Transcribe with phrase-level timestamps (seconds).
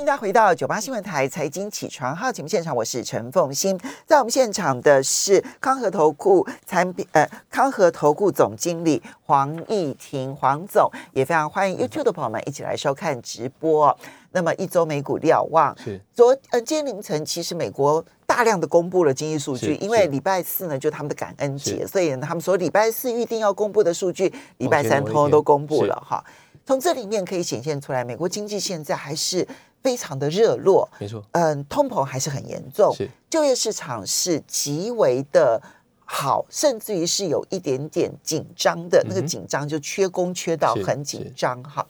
[0.00, 13.94] 迎大家回到九八新闻台财经起床号节目现场，我是陈凤欣，在我们现场的是康和投顾产品呃康和投顾总经理黄义婷黄总，也非常欢迎 YouTube 的朋友们一起来收看直播。
[14.32, 16.00] 那么一周美股瞭望，是。
[16.14, 20.08] 昨呃今天凌晨其实美国大量的公布了经济数据，因为是。
[20.08, 26.24] 礼拜四呢就他们的感恩节，所以他们说礼拜四预定要公布的数据，礼拜三通通都公布了哈。
[26.64, 29.46] 从这里面可以显现出来，美国经济现在还是
[29.82, 35.60] 非常的热络，没错，嗯，通膨还是很严重，是就业市场是极为的
[36.04, 41.86] 好，甚至于是有一点点紧张的，那个紧张就缺工缺到很紧是张哈。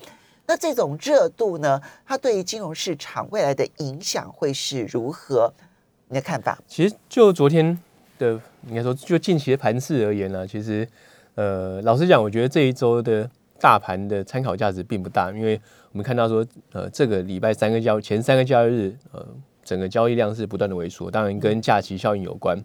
[0.46, 5.52] 那这种热度呢，它对于金融市场未来的影响会是如何？
[6.08, 6.58] 你的看法？
[6.66, 7.78] 其实就昨天
[8.18, 8.32] 的，
[8.66, 10.86] 应该说就近期的盘势而言呢、其实
[11.36, 15.60] 呃，老实讲，我觉得这一周的大盘的参考价值并不大，因为
[15.92, 19.26] 我们看到说，呃，这个礼拜三个交前三个交易日，呃，
[19.64, 22.56] 整个交易量是不断的萎缩，当然跟假期效应有关，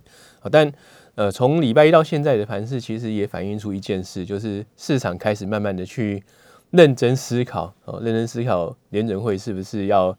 [0.51, 0.71] 但
[1.15, 6.23] 呃，从礼拜一到现在的盘势，其实也反映出一件事，就是市场开始慢慢的去
[6.71, 10.15] 认真思考，哦，认真思考联准会是不是要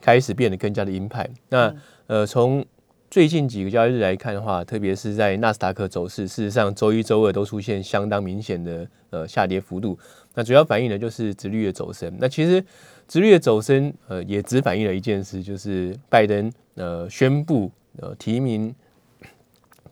[0.00, 1.28] 开始变得更加的鹰派。
[1.48, 1.74] 那
[2.06, 2.62] 呃，从
[3.08, 9.98] 最近几个交易日来看的话，特别是在纳斯达克走势，事实上周一、周二都出现相当明显的呃下跌幅度。
[10.34, 12.12] 那主要反映的就是直率的走升。
[12.18, 12.64] 那其实
[13.06, 18.74] 直率的走升，呃，也只反映了一件事，就是拜登呃宣布呃提名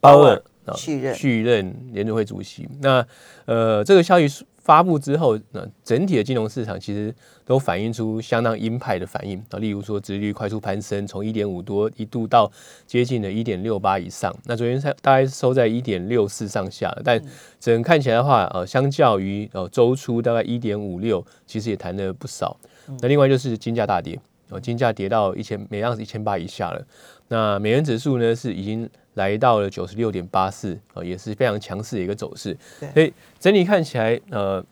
[0.00, 2.68] 鲍尔呃续任续任联储会主席。
[2.80, 3.06] 那
[3.44, 7.12] 呃，这个消息发布之后，那整体的金融市场其实
[7.44, 12.50] 都反映出相当鹰派的反应啊，例如说，殖利率快速攀升，从一点五多一度到
[12.86, 14.34] 接近了一点六八以上。
[14.44, 17.20] 那昨天才大概是收在一点六四上下，但
[17.58, 22.56] 整个看起来的话，呃，相较于呃周初大概一点五六，其实也弹了不少。
[23.00, 26.86] 那另外就是金价大跌，哦，金价跌到一千每盎司一千八以下了。
[27.28, 28.88] 那美元指数呢是已经
[29.20, 32.56] 来到了九十六点八四，呃，也是非常强势的一个走势。
[32.94, 34.64] 所以整体看起来，呃，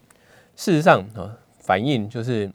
[0.56, 2.50] 事实上啊、呃反映就是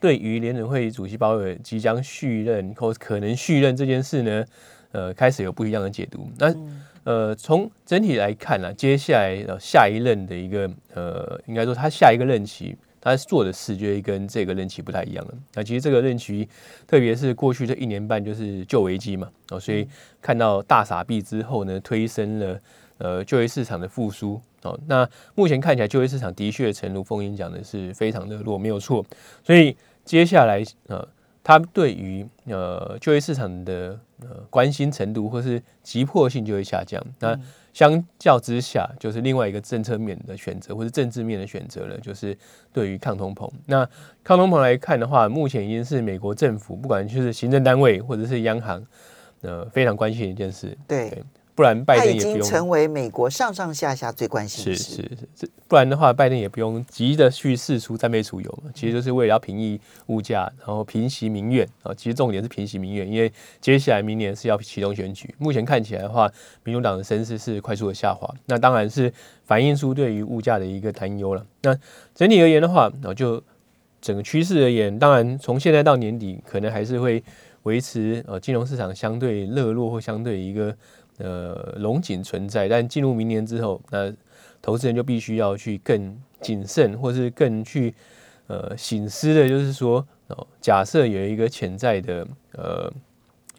[0.00, 4.44] 对于联准会主席鲍尔即将续任或可能续任这件事呢，
[4.90, 6.28] 呃，开始有不一样的解读。
[6.36, 6.52] 那
[7.04, 12.76] 呃，从整体来看呢、接下来呃下一任的一个呃，应该说他下一个任期。
[13.00, 15.34] 他做的事就会跟这个任期不太一样了。
[15.54, 16.48] 那其实这个任期，
[16.86, 19.86] 特别是过去这一年半就是旧危机嘛，哦，所以
[20.20, 22.60] 看到大傻币之后呢，推升了
[22.98, 24.40] 呃就业市场的复苏。
[24.62, 29.06] 哦，那目前看起来就业市场的确，诚如凤英讲的是非常热络，没有错。
[29.44, 31.08] 所以接下来呃，
[31.44, 37.00] 他对于呃就业市场的呃关心程度或是急迫性就会下降。
[37.20, 37.38] 那
[37.78, 42.36] 相较之下，就是另外一个政策面的选择，或是政治面的选择了，就是
[42.72, 43.48] 对于抗通膨。
[43.66, 43.88] 那
[44.24, 48.84] 抗通膨来看的话，目前已经是美国政府不管就是行政单位或者是央行，
[49.42, 50.76] 呃，非常关心的一件事。
[50.88, 51.22] 对对，
[51.58, 52.48] 不然拜它已经登也不用。
[52.48, 54.94] 成为美国上上下下最关心的是事。
[54.94, 61.92] 是是，这不然的话，拜登也不用急着去试出战备储油嘛，其实就是为了要平抑物价，然后平息民怨啊。
[61.92, 66.30] 其实重点是平息民怨，因为接下来明年是要启动选举，目前看起来的话，
[66.62, 69.12] 民主党的声势是快速的下滑，那当然是
[69.44, 71.44] 反映出对于物价的一个担忧了。
[71.62, 71.76] 那
[72.14, 73.42] 整体而言的话，那就
[74.00, 77.20] 整个趋势而言，当然从现在到年底，可能还是会
[77.64, 80.72] 维持呃金融市场相对热络或相对一个
[81.18, 84.12] 呃龙井存在，但进入明年之后，那
[84.62, 87.94] 投资人就必须要去更谨慎，或是更去
[88.46, 92.92] 呃醒思的，就是说哦，假设有一个潜在的呃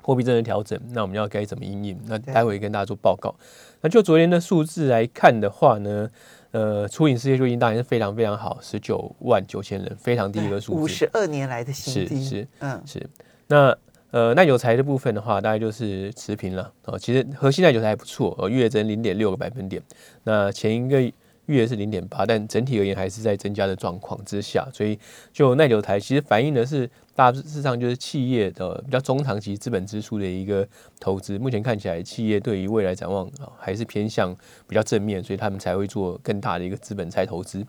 [0.01, 1.99] 货币政策调整，那我们要该怎么应应？
[2.07, 3.33] 那待会跟大家做报告。
[3.81, 6.09] 那就昨天的数字来看的话呢，
[6.51, 10.81] 呃，初领失业救济当然是非常非常好，十九万九千人，非常低一个数字。
[10.81, 13.09] 五十二年来的新低，是是嗯，是，
[13.47, 13.77] 那
[14.11, 16.97] 呃耐久材的部分的话，大概就是持平了哦。
[16.97, 19.81] 其实核心耐久材还不错呃，月增零点六个百分点。
[20.23, 21.11] 那前一个
[21.45, 24.99] 月是零点八，但整体而言还是在增加的状况之下，所以
[25.33, 26.89] 就耐久材其实反映的是
[27.19, 30.65] 大致上就是企业的比较中长期资本支出的一个
[31.01, 31.37] 投资。
[31.37, 34.33] 目前看起来，企业对于未来展望啊还是偏向
[34.69, 37.61] 比较正面，所以他们才会做更大的一个资本再投资。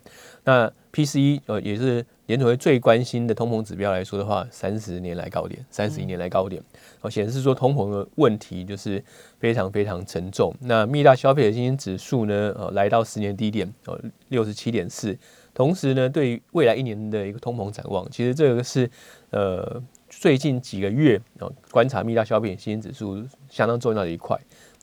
[0.45, 6.63] 那 PCE 呃也是联储会最关心的通膨指标来说的话，三十年来高点，三十一年来高点，
[7.01, 9.03] 哦显示说通膨的问题就是
[9.41, 10.55] 非常非常沉重。
[10.61, 15.19] 那密大消费的信心指数呢，呃来到十年低点，呃六十七点四。
[15.61, 18.91] 同时呢，对于未来一年的一个通膨展望，其实这个是
[19.29, 24.35] 呃最近几个月哦观察密大消费者信心指数相当重要的一块。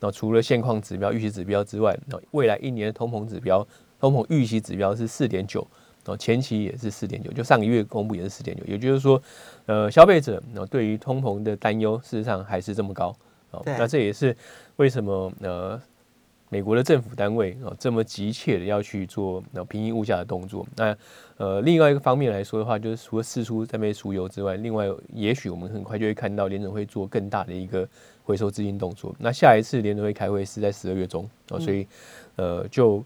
[0.01, 3.67] 那除了现况指标、预期指标之外，那未来一年的通膨指标、
[3.99, 5.67] 通膨预期指标是四点九，
[6.05, 9.19] 哦，前期也是四点九，就上个月公布也是四点九，也就是说，
[9.65, 13.07] 呃，消费者哦对于通膨的担忧事实上还是这么高
[13.49, 14.37] 哦，那这也是
[14.75, 15.81] 为什么呃
[16.49, 20.65] 美国的政府单位哦这么急切的要去做那平抑物价的动作。
[20.75, 20.95] 那
[21.37, 27.87] 呃另外一个方面来说的话，就是除了四出在被输油之外，另外也许我们很快就会看到联准会做更大的一个
[28.23, 29.15] 回收资金动作。
[29.19, 31.87] 那下一次联准会开会是在十二月中哦，所以
[32.35, 33.03] 呃就。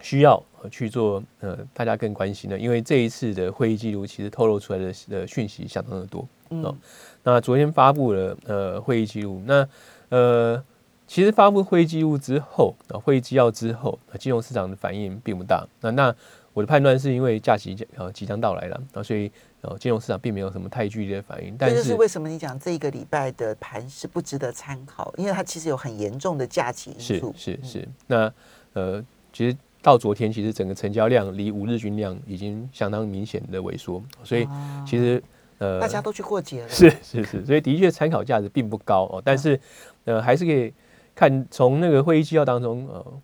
[0.00, 0.38] 需要
[0.70, 6.76] 去做呃，大家更关心的，因为这一次的会议记录其实透露出来的的讯息相当的多哦。
[7.22, 9.66] 那昨天发布了呃会议记录，那
[10.10, 10.62] 呃
[11.06, 15.66] 其实发布会议记录之后啊，会议纪要之后，啊金融市场的反应并不大。
[15.80, 16.14] 那那
[16.52, 19.30] 我的判断是因为假期呃即将到来了啊，所以
[19.60, 21.54] 呃金融市场并没有什么太剧烈的反应。
[21.58, 25.12] 但是为什么你讲这一个礼拜的盘是不值得参考？
[25.16, 27.34] 因为它其实有很严重的假期因素。
[27.36, 27.88] 是是是。
[28.06, 28.32] 那
[28.72, 29.56] 呃其实。
[29.84, 34.48] 到昨天，其实整个成交量离五日均量已经相当明显的萎缩，所以
[34.86, 35.22] 其实
[35.58, 39.20] 呃，大家都去过节了，是是是，所以的确参考价值并不高哦。
[39.22, 39.60] 但是
[40.06, 40.72] 呃，还是可以
[41.14, 43.20] 看从那个会议纪要当中，呃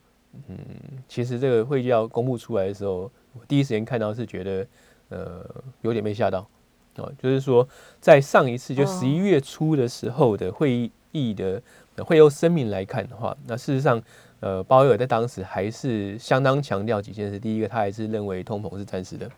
[0.48, 0.58] 嗯，
[1.08, 4.66] 其实这个会议纪要公布出来的时候，我第一时间看到是觉得
[5.08, 5.44] 呃
[5.82, 6.46] 有点被吓到
[6.96, 7.66] 哦，就是说
[8.00, 11.62] 在上一次就十一月初的时候的会议的
[11.98, 14.02] 会由声明来看的话，那事实上。
[14.40, 17.38] 呃，鲍威尔在当时还是相当强调几件事。
[17.38, 19.28] 第一个，他还是认为通膨是暂时的；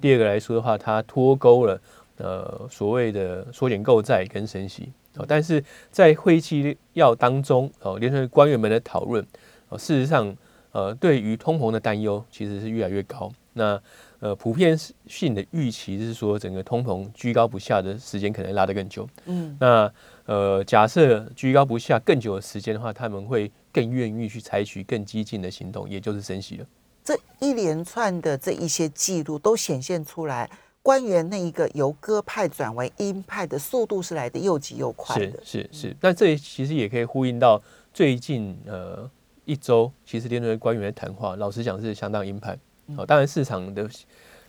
[0.00, 1.80] 第二个来说的话，他脱钩了
[2.18, 4.92] 呃所谓的缩减购债跟升息。
[5.16, 9.26] 哦，但是在会议纪要当中，哦，联合官员们的讨论，
[9.68, 10.34] 哦，事实上，
[10.72, 13.30] 呃，对于通膨的担忧其实是越来越高。
[13.54, 13.80] 那
[14.20, 19.08] 呃，普遍性的预期是说，整个通膨居高不下的时间可能拉得更久。
[19.26, 19.92] 嗯，那
[20.26, 23.50] 呃，假设居高不下更久的时间的话，他们会。
[23.74, 26.66] 更愿意去采取更激进的行动，也就是升息了。
[27.02, 30.50] 这一连串的这一些记录都显现出来，
[30.82, 35.32] 官员那一个由鸽派转为鹰派的速度是来的又急又快的。
[35.44, 37.60] 是是是，那这其实也可以呼应到
[37.94, 39.08] 最近呃
[39.44, 42.58] 一周，其实联准会官员的谈话，老实讲是相当鹰派。
[42.96, 43.88] 哦，当然市场的。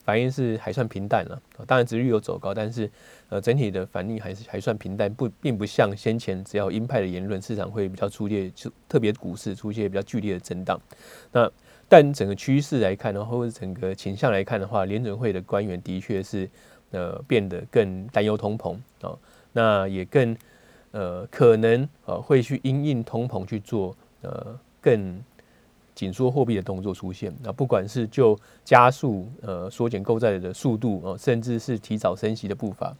[0.06, 2.92] 反应是还算平淡了，当然值率有走高，但是
[3.30, 10.78] 呃整体的反应还是还算平淡，不并不像先前只要鹰派的言论，市场会比较出列，就特别股市出现比较剧烈的震荡。
[11.32, 11.50] 那
[11.94, 16.50] 但整个趋势来看的话，或者整个倾向来看的话，联准会的官员的确是
[16.90, 19.16] 呃变得更担忧通膨啊，
[19.52, 20.36] 那也更
[20.90, 25.22] 呃可能呃会去因应通膨去做呃更。
[25.96, 28.36] 紧缩货币的动作出现，那不管是就
[28.66, 32.98] 加速呃缩减购债的速度啊，甚至是提早升息的步伐，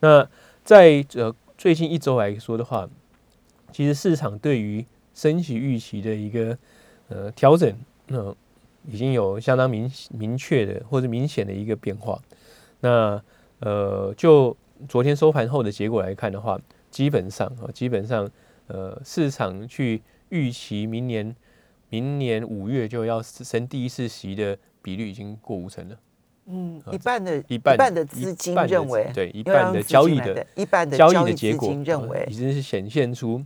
[0.00, 0.28] 那
[0.64, 2.90] 在呃最近一周来说的话，
[3.70, 4.84] 其实市场对于
[5.14, 6.58] 升息预期的一个
[7.10, 7.72] 呃调整，
[8.12, 8.36] 那
[8.86, 12.20] 已经有相当明明确的或者明显的一个变化。
[12.80, 13.20] 那
[13.60, 14.56] 呃就
[14.88, 16.60] 昨天收盘后的结果来看的话，
[16.90, 18.30] 基本上啊基本上
[18.66, 21.34] 呃市场去预期明年。
[21.94, 25.96] 明年五月就要升第一次息的比率已经过五成了。
[26.46, 33.44] 嗯，一半的一半的资金认为，对一半的交易的一半的交易的结果认为，已经是显现出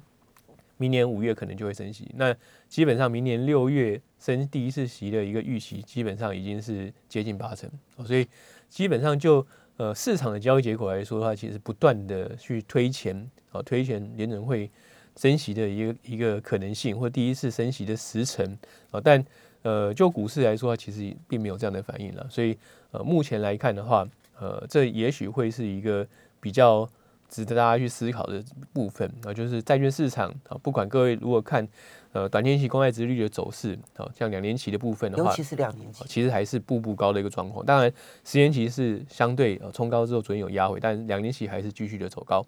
[0.77, 2.11] 明年五月可能就会升息。
[2.17, 2.35] 那
[2.69, 7.71] 基本上明年六月升第一次息的一个预期，基本上已经是接近八成。
[8.05, 8.27] 所以
[8.69, 9.47] 基本上就
[9.77, 14.71] 呃市场的交易结果来说的话，其实不断的去推前啊推前联准会。
[15.19, 18.47] 升息的一个一个可能性，或第一次升息的时程
[18.91, 19.25] 啊，但
[19.63, 22.27] 呃，就股市来说，其实并没有这样的反应了。
[22.29, 22.55] 所以
[22.91, 24.07] 呃，目前来看的话，
[24.39, 26.07] 呃，这也许会是一个
[26.39, 26.87] 比较
[27.29, 28.43] 值得大家去思考的
[28.73, 31.67] 部分啊，就是债券市场啊，不管各位如果看
[32.13, 37.65] 呃短天期公债值率的走势啊，像两年期的部分的话，尤其是两年期，其实还是步步高的一个状况。
[37.65, 37.93] 当然，
[38.25, 42.45] 十年期是相对呃冲高之后昨天有压回，但两年期还是继续的走高。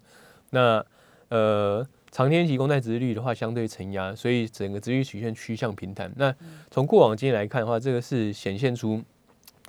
[0.49, 0.85] 那
[1.29, 1.85] 呃。
[2.11, 6.11] 长天期公债值率的话相对承压，所以整个殖率曲线趋向平坦。
[6.15, 6.33] 那
[6.71, 8.99] 从过往经验来看的话，这个是显现出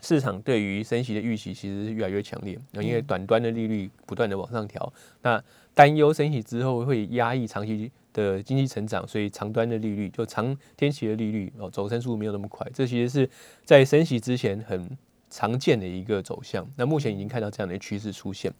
[0.01, 2.59] 市场对于升息的预期其实是越来越强烈。
[2.73, 4.93] 那因为短端的利率不断的往上调，
[5.23, 5.43] 那
[5.75, 12.67] 担忧升息之后会压抑长期的经济成长，所以长端的利率就长天期的利率哦走升速度没有那么快。
[12.75, 13.31] 这其实是
[13.65, 14.97] 在升息之前很
[15.29, 16.67] 常见的一个走向。
[16.77, 18.53] 那目前已经看到这样的趋势出现。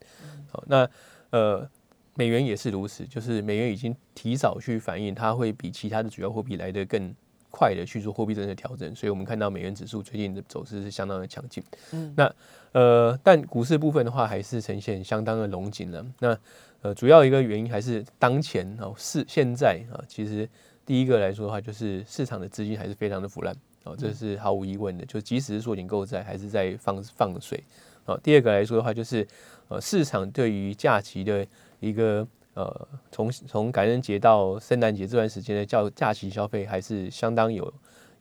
[0.51, 0.89] 好，那
[1.31, 1.69] 呃。
[2.17, 7.15] 美元也是如此，就是美元已经提早去反映，它会比其他的主要货币来得更
[7.51, 11.63] 快的去做货币政策调整，所以我们看到美元指数最近的走势是相当的强劲。
[11.93, 12.35] 嗯，那
[12.73, 16.07] 呃，但股市部分的话，还是呈现相当的龙井了。
[16.21, 16.39] 那
[16.83, 20.49] 呃，主要一个原因还是当前哦，是现在啊，其实
[20.87, 23.55] 第一个来说的话，就是市场的资金还是非常的腐烂
[23.85, 25.05] 哦，这是毫无疑问的。
[25.05, 27.63] 就即使是缩紧购债，还是在放放水。
[28.07, 29.27] 哦，第二个来说的话，就是
[29.69, 31.47] 呃，市场对于假期的
[31.81, 32.27] 一个
[32.61, 37.73] 呃，从从感恩节到圣诞节这段时间的假假期消费，还是相当有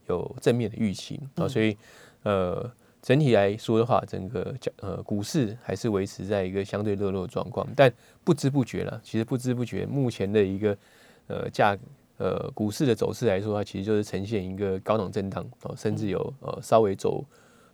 [0.06, 1.46] 有正面的预期啊。
[1.46, 1.76] 所以
[2.22, 2.70] 呃，
[3.02, 7.66] 整体来说的话，整个呃股市还是维持在一个相对热络的状况。
[7.76, 7.92] 但
[8.24, 10.76] 不知不觉了，其实不知不觉，目前的一个
[11.26, 11.76] 呃价
[12.16, 17.22] 呃股市的走势来说它，其实就是呈现一个高档震荡哦，甚至有呃稍微走。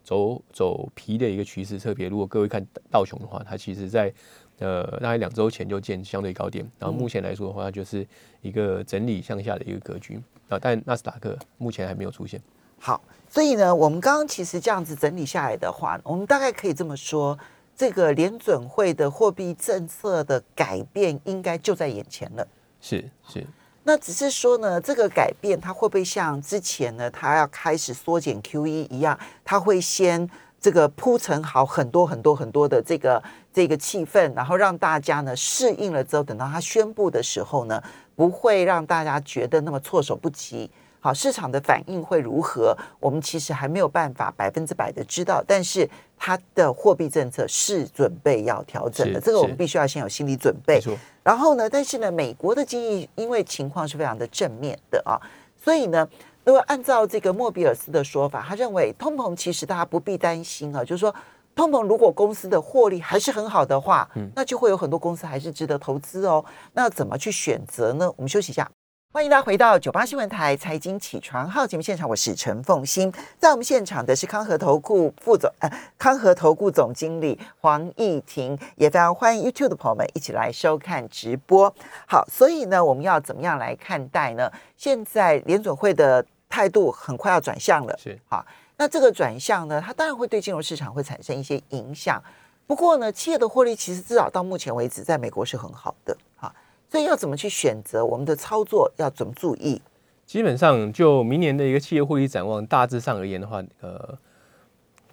[0.07, 4.15] 走走皮的一个趋势，特别如果各位看道琼的话，它其实在
[4.59, 8.07] 呃大概两周前就见相对高点，然后目前来说的话，就是
[8.43, 10.59] 一个整理向下的一个格局啊。
[10.61, 12.41] 但纳斯达克目前还没有出现。
[12.79, 17.39] 好，所以呢，我们刚刚其实这样子整理下来的话，我们大概可以这么说，
[17.75, 22.47] 这个联准会的货币政策的改变应该就在眼前了。
[22.81, 23.45] 是是。
[23.83, 30.29] 那只是说呢，这个改变它会不会像之前呢，它要开始缩减 QE 一样，它会先
[30.61, 33.23] 这个铺陈好很多很多很多的这个
[33.53, 37.83] 这个气氛，然后让大家呢适应了之后，等到他宣布的时候呢，
[38.15, 40.71] 不会让大家觉得那么措手不及。
[40.99, 42.77] 好，市场的反应会如何？
[42.99, 50.81] 我们其实还没有办法百分之百的知道，但是它的货币政策是准备要调整的，这个我们必须要先有心理准备。
[51.23, 55.15] 然后呢，但是呢，美国的经济因为情况是非常的正面的啊，
[55.57, 56.09] 所以呢，
[56.47, 61.13] 如果按照这个莫比尔斯的说法，他认为通膨其实大家不必担心啊，就是说
[61.57, 66.45] 通膨如果公司的获利还是很好的话，嗯，那就会有很多公司还是值得投资哦。
[66.75, 68.09] 那怎么去选择呢？
[68.17, 68.71] 我们休息一下。
[69.13, 81.75] 欢迎大家回到九八新闻台财经起床号节目现场，我是陈凤欣，在我们现场的是康和投顾副总呃康和投顾总经理黄义婷，也非常欢迎 YouTube 的朋友们一起来收看直播。
[82.07, 84.49] 好，所以呢，我们要怎么样来看待呢？
[84.77, 88.45] 现在联准会的态度很快要转向了，是好，
[88.77, 92.23] 那这个转向呢，它当然会对金融市场会产生一些影响。
[92.67, 96.53] 不过呢，企业的获利其实至少到目前为止，在美国是很好的啊。
[96.91, 99.81] 所以要怎么去选择我们的操作要怎么注意？
[100.25, 104.19] 基本上就明年的一个企业获利展望，大致上而言的话，呃，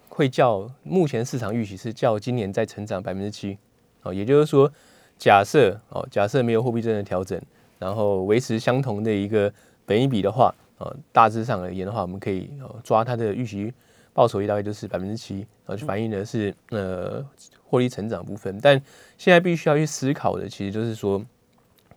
[0.08, 3.56] 会较目前市场预期是较今年再成长百分之七。
[4.02, 4.70] 哦，也就是说，
[5.16, 7.40] 假设哦，假设没有货币政策调整，
[7.78, 9.52] 然后维持相同的一个
[9.86, 10.52] 本益比的话，
[10.84, 12.50] 呃，大致上而言的话，我们可以
[12.82, 13.72] 抓它的预期
[14.12, 17.24] 报酬率大概就是百分之七，呃，反映的是呃
[17.64, 18.58] 获利成长部分。
[18.60, 18.80] 但
[19.16, 21.24] 现在必须要去思考的，其实就是说。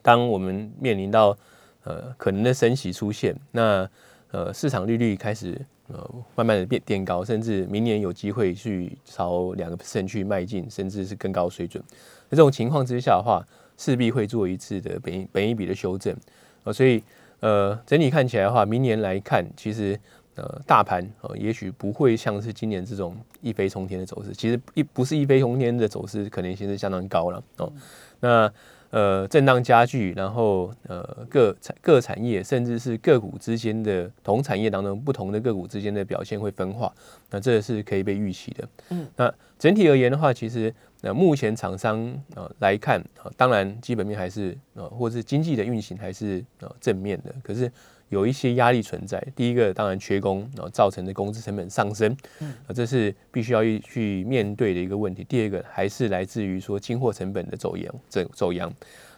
[0.03, 1.38] 当我们面临到
[1.84, 3.89] 呃可能的升息出现，那
[4.32, 11.84] 呃市场利率开始呃慢慢的变变高，甚至明年有机会去朝两个 percent 去迈进，甚至是更高水准。
[12.29, 13.46] 那这种情况之下的话，
[13.77, 16.15] 势必会做一次的本本一笔的修正
[16.63, 17.03] 呃，所以
[17.39, 20.00] 呃整体看起来的话，明年来看，其实
[20.36, 27.72] 呃大盘呃也许不会像是今年这种一飞冲天的走势，其实一不是一飞冲天的走势，可能性是相当高了哦。
[28.20, 28.51] 那
[28.89, 36.94] 呃，震荡加剧，然后呃，各产各产业甚至是个股之间的同产业当中不同的个股之间的表现会分化，
[37.29, 38.70] 那这是可以被预期的。
[38.89, 41.98] 嗯，那整体而言的话，其实呃，目前厂商
[42.36, 47.72] 呃来看啊，当然基本面还是呃，或是经济的运行还是呃正面的，可是。
[48.09, 49.21] 有一些压力存在。
[49.35, 55.23] 第一个当然缺工，然后造成的工资成本上升，啊，这是必须要去面对的一个问题。
[55.23, 58.73] 第二个还是来自于说进货成本的走扬，走走扬。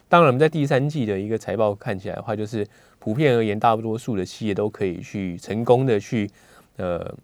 [0.08, 2.68] 当然，我们在第三季的一个财报看起来的话，就是
[3.00, 6.30] 普遍而言，大多数的企业都可以去成功的去
[6.78, 7.16] 呃。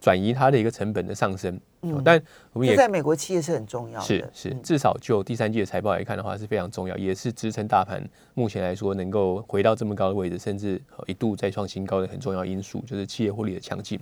[0.00, 8.00] 转移它的一个成本的上升，嗯，但我们也在美国企业是很重要的，是是，至少就第三季的财报来看的话是非常重要，也是支撑大盘
[8.34, 13.98] 目前来说能够回到这么高的位置，甚至一度再创新高的很重要因素，就是企业获利的强劲。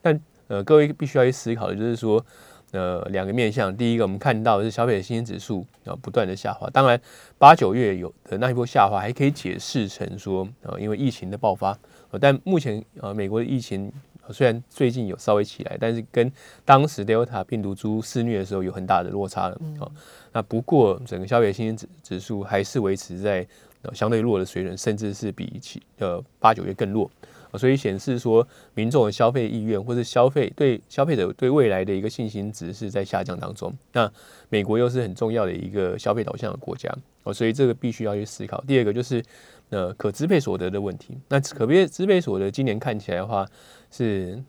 [0.00, 2.24] 但呃，各位必须要去思考的就是说，
[2.70, 7.00] 呃，两个面向，第一个我们看到的是消费者信心指数啊不断的下滑，当然
[7.36, 11.76] 八九月有的那一波下滑还可以解释成说呃因为疫情的爆发，
[12.10, 13.92] 呃但目前呃美国的疫情。
[14.30, 16.30] 虽然最近有稍微起来，但是跟
[16.64, 19.90] 当时 Delta 病毒株肆虐的时候有很大的落差了啊。
[20.32, 23.46] 那不过整个消费信心指指数还是维持在
[23.92, 27.10] 相对弱的水准，甚至是比起呃八九月更弱
[27.58, 33.76] 所以显示说民众的消费意愿或者消费对消费者对未来的一个信心值是在下降当中。
[33.92, 34.10] 那
[34.48, 36.88] 美国又是很重要的一个消费导向的国家
[37.24, 38.62] 哦，所以这个必须要去思考。
[38.66, 39.22] 第二个就是
[39.68, 41.18] 呃可支配所得的问题。
[41.28, 43.46] 那可支支配所得今年看起来的话。
[43.92, 44.42] 是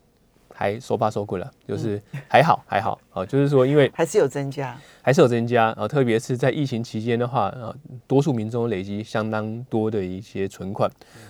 [0.55, 7.75] 还收发收贵了，就是还好还好啊，就是说因为还是有增加，还是有增加啊，特别是在疫情期间的话啊，
[8.07, 10.89] 多数民众累积相当多的一些存款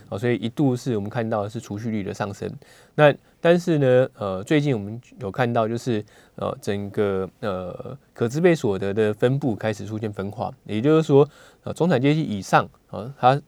[0.10, 2.52] 啊，所以一度是我们看到是储蓄率的上升。
[2.96, 6.04] 那但是呢，呃，最近我们有看到，就是
[6.36, 11.28] 呃，整个呃可支配所得的分布开始出现分化，也就是说，
[11.64, 13.42] 呃，中产阶级以上啊，他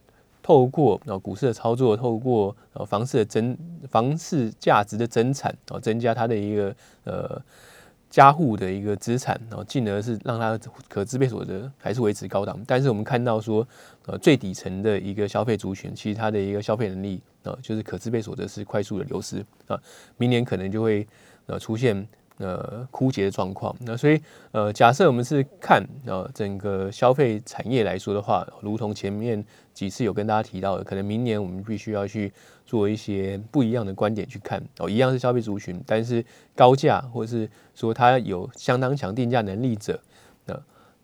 [0.45, 3.57] 透过啊股市的操作，透过啊房市的增
[3.89, 6.75] 房市价值的增产，啊，增加他的一个
[7.05, 7.41] 呃。
[8.07, 12.57] 加户的一个资产，然后进而是让它可支配所得还是维持高档。
[12.65, 13.67] 但是我们看到说，
[14.05, 19.77] 呃，最底层的一个消费族群，其实它的一个消费能力，啊，就是可支配所得是快速的流失啊，
[20.15, 21.05] 明年可能就会
[21.47, 22.07] 呃出现。
[22.37, 23.73] 呃，枯竭的状况。
[23.79, 29.41] 那所以，呃，假设我们是看呃整个消费产业来说的话，如同前面
[29.73, 32.33] 几次有跟大家提到的，可能明年我们必须要去
[32.65, 36.23] 做一些不一样的观点去看哦，一样是消费族群，但是
[36.53, 39.97] 高价或者是说它有相当强定价能力者，
[40.43, 40.61] 那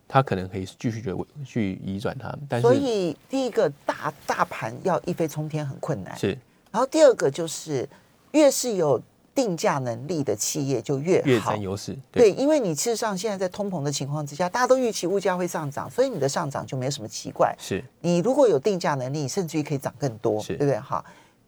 [0.09, 2.37] 它可能可以继续去去移转它。
[2.49, 6.37] 但是，所以第一个大大盘要一飞冲天很困难，是。
[6.71, 7.87] 然后第二个就是
[8.33, 9.01] 越是有。
[9.33, 17.55] 定价能力的企业就越越占优势，对，因为你事实上现在在通膨的情况之下，大家都预期物价会上涨，所以你的上涨就没有什么奇怪。
[17.57, 20.77] 是你如果有定价能力，甚至于可以涨更多，对不对？
[20.79, 21.03] 哈，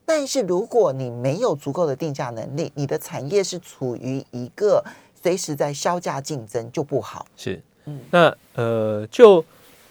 [0.06, 4.82] 但是如果你没有足够的定价能力，你的产业是处于一个
[5.22, 7.26] 随时在销价竞争，就不好。
[7.36, 9.44] 是，嗯，那呃，就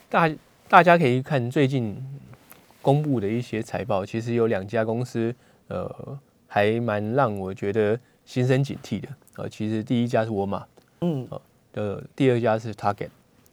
[0.08, 0.30] 大
[0.66, 1.94] 大家可以看最近
[2.80, 5.34] 公布的一些财报，其实有两家公司，
[5.68, 6.18] 呃。
[6.54, 9.48] 还蛮让我觉得心生警惕的啊！
[9.50, 10.66] 其实第一家是沃尔玛，
[11.00, 11.26] 嗯，
[11.72, 13.08] 呃，第二家是 Target，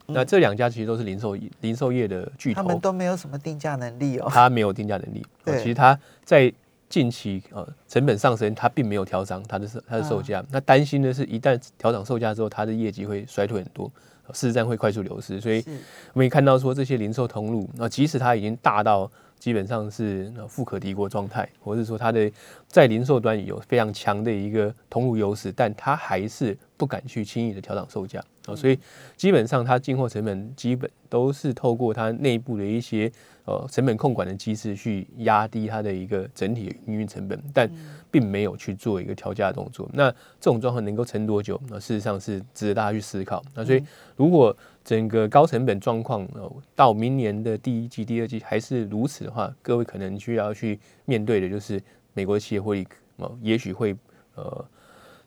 [0.05, 4.27] 那这两家其实都是零售零售业的巨头，他们都没有什么定价能力哦。
[4.29, 6.51] 他没有定价能力，其实他在
[6.89, 10.43] 近期呃成本上升，他并没有调涨他的他的售价。
[10.51, 13.89] 那担心的是，一旦调涨售价之后，他的业绩会衰退很多，
[14.33, 15.39] 市值占会快速流失。
[15.39, 15.63] 所以
[16.11, 19.09] 我们也看到说，这些零售通路，那即使它已经大到。
[19.39, 22.29] 基本上是富可敌国状态，或者说它的
[22.67, 28.77] 在零售端有非常强的一个通路优势，但它还是不敢去轻易的调整售价啊，所以
[29.15, 33.11] 基本上它进货成本基本都是透过它内部的一些
[33.45, 37.69] 呃成本控管的机制去压低它的一个整体营运成本，但
[38.11, 39.89] 并没有去做一个调价的动作。
[39.93, 41.59] 那这种状况能够撑多久？
[41.69, 43.41] 那事实上是值得大家去思考。
[43.55, 43.81] 那所以
[44.15, 44.55] 如果
[44.89, 51.79] 整个高成本状况，呃，到明年的第一季、第二季还是如此的话，各位可能需要去面对的就是
[52.15, 52.83] 美国企业会，
[53.17, 53.95] 呃，也许会
[54.33, 54.65] 呃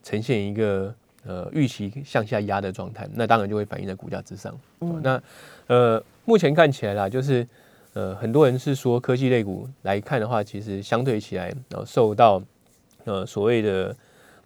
[0.03, 0.93] 呈现一个
[1.25, 4.53] 呃预期向下压的状态，那当然就会反映在股价之上。
[5.01, 5.23] 那
[5.69, 7.47] 呃，目前看起来啦，就是
[7.93, 12.43] 呃，很多人是说科技类股来看的话，其实相对起来，呃，受到
[13.05, 13.97] 呃所谓的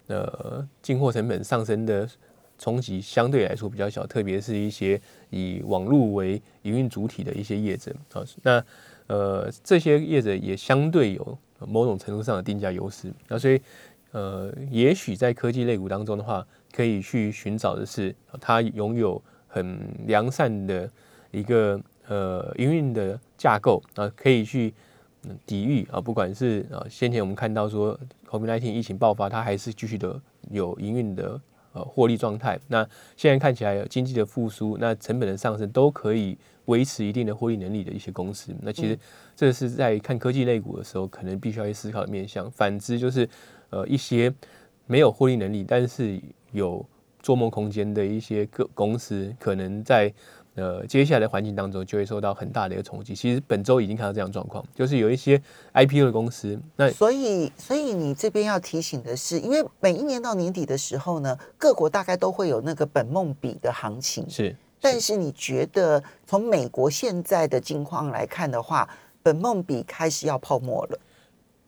[0.05, 2.07] 呃进货成本上升的。
[2.57, 8.63] 冲击相对来说比较小，特别是一些以网络为营运主体的一些业者啊，那
[9.07, 13.61] 呃这些业者也相对有某种程度上的定价优势，那所以
[14.11, 20.89] 呃也许在科技类股当中的话，可以去寻找的是它拥有很良善的
[21.31, 24.73] 一个呃营运的架构啊，可以去
[25.45, 31.39] 抵御啊，不管是啊先前我们看到说 COVID-19 疫情爆发，它还是继续的有营运的。
[31.77, 32.83] 呃，获利状态，那
[33.15, 36.35] 现在看起来经济的复苏，那成本的上升都可以
[36.65, 38.97] 维持一定的获利能力的一些公司，那其实
[39.35, 42.49] 这是在看科技类股的时候，可能必须要去思考的面向。
[42.49, 43.29] 反之，就是
[43.69, 44.33] 呃一些
[44.87, 46.19] 没有获利能力，但是
[46.51, 46.83] 有
[47.21, 50.11] 做梦空间的一些个公司，可能在。
[50.57, 53.13] 呃，接下来的环境当中就会受到很大的一个冲击。
[53.13, 55.39] 其实本周已经看到这样状况，就是有一些
[55.73, 56.59] IPO 的公司。
[56.75, 64.27] 那所以，所以你这边要提醒的是，因为每一年到年底的时候呢，各国大概都会有那个本梦比的行情。
[64.27, 68.89] 是，但是你觉得从美国现在的境况来看的话，
[69.21, 70.99] 本梦比开始要泡沫了？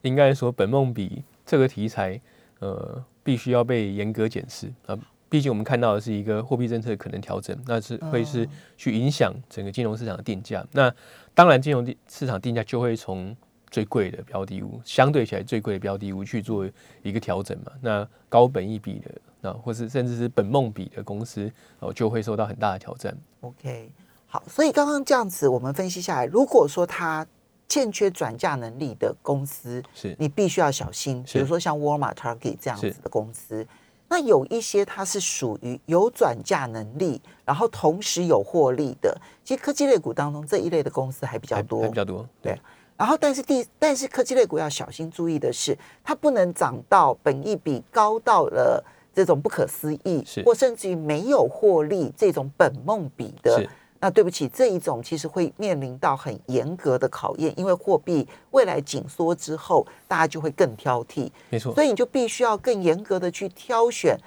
[0.01, 2.19] 应该说，本梦比这个题材，
[2.57, 4.97] 呃，必须要被严格检视啊。
[5.29, 10.65] 毕竟我们看到的是一个货币政策可能调整，那是会是去影响整个金融市场的定价。
[10.71, 10.91] 那
[11.35, 13.35] 当然，金融市场定价就会从
[13.69, 16.67] 最贵的标的物，相对起来最贵的标的物去做
[17.03, 17.71] 一个调整嘛。
[17.79, 19.11] 那高本益比的，
[19.41, 23.15] 那或是甚至是本梦比的公司，哦，就会受到很大的挑战。
[23.41, 23.91] OK，
[24.25, 27.25] 好，所以刚刚这样子我们分析下来，如果说它
[27.67, 31.23] 欠缺转嫁能力的公司，是你必须要小心。
[31.31, 33.63] 比如说像沃尔玛、Target 这样子的公司。
[34.09, 39.15] 那有一些它是属于有转嫁能力，然后同时有获利的。
[39.43, 42.27] 其实科技类股当中这一类的公司还比较多，还比较多。
[42.41, 42.59] 对。
[42.97, 53.65] 然后，但是第但是科技类股要小心注意的是，它不能涨到本益比高到了这种不可思议，或甚至于没有获利这种本梦比的
[54.01, 64.17] 那对不起，这一种其实会面临到很严格的考验，因为货币未来紧缩之后，大家就会更挑剔，没错，所以你就必须要更严格的去挑选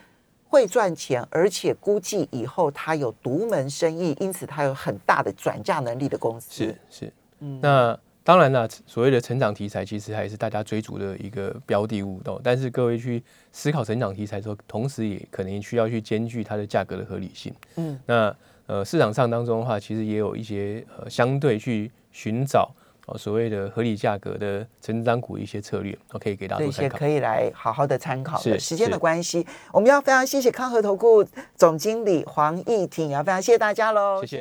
[0.46, 6.52] 会赚钱，而且估计以后它有独门生意，因此它有很大的转嫁能力的公司。
[6.52, 12.38] 是是，嗯，那当然了，所谓的成长题材其实还是大家追逐的一个标的物哦。
[12.44, 17.54] 但是各位去思考成长题材的时候，同时也可能需要去兼具它的价格的合理性。
[17.76, 18.36] 嗯，那。
[18.66, 22.70] 呃，市场上当中的话，其实也有一些呃相对去寻找
[23.06, 28.40] 哦所谓的合理价格的成长股一些策略，我可以给大家这些可以来好好的参考。
[28.42, 31.24] 的时间的关系，我们要非常谢谢康和投顾
[31.56, 34.40] 总经理黄义婷，也要非常谢谢大家喽，谢谢。